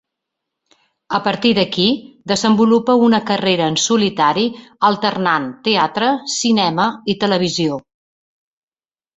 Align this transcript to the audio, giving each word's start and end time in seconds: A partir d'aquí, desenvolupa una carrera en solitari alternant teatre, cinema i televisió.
A 1.17 1.17
partir 1.27 1.49
d'aquí, 1.57 1.83
desenvolupa 2.31 2.95
una 3.09 3.19
carrera 3.29 3.67
en 3.73 3.77
solitari 3.83 4.47
alternant 4.91 5.47
teatre, 5.69 6.11
cinema 6.39 6.89
i 7.15 7.19
televisió. 7.27 7.79